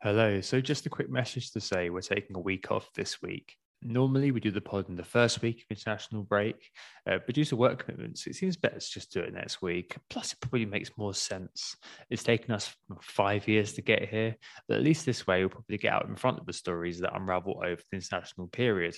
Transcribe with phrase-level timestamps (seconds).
[0.00, 0.40] Hello.
[0.40, 3.56] So, just a quick message to say we're taking a week off this week.
[3.82, 6.70] Normally, we do the pod in the first week of international break,
[7.10, 9.96] uh, but due to work commitments, it seems better to just do it next week.
[10.08, 11.74] Plus, it probably makes more sense.
[12.10, 12.72] It's taken us
[13.02, 14.36] five years to get here,
[14.68, 17.16] but at least this way, we'll probably get out in front of the stories that
[17.16, 18.94] unravel over the international period.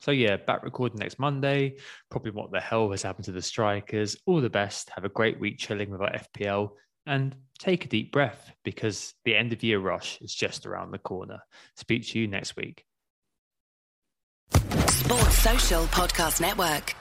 [0.00, 1.78] So, yeah, back recording next Monday.
[2.08, 4.16] Probably what the hell has happened to the strikers.
[4.26, 4.90] All the best.
[4.94, 6.70] Have a great week chilling with our FPL
[7.06, 10.98] and take a deep breath because the end of year rush is just around the
[10.98, 11.40] corner.
[11.76, 12.84] Speak to you next week.
[14.88, 16.94] Sports Social Podcast Network.